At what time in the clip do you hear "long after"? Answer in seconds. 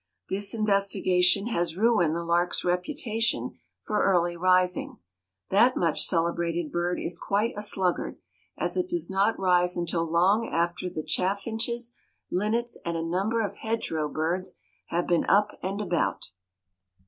10.03-10.89